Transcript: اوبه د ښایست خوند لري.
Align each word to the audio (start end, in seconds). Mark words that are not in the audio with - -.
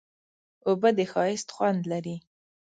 اوبه 0.67 0.89
د 0.97 0.99
ښایست 1.11 1.47
خوند 1.55 1.81
لري. 1.91 2.15